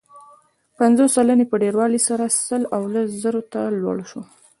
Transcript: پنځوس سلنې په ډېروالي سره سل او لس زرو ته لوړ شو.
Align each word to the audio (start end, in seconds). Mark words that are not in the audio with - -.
پنځوس 0.77 1.09
سلنې 1.17 1.45
په 1.51 1.55
ډېروالي 1.63 1.99
سره 2.07 2.25
سل 2.45 2.63
او 2.75 2.81
لس 2.93 3.07
زرو 3.21 3.41
ته 3.53 3.61
لوړ 3.81 3.97
شو. 4.09 4.21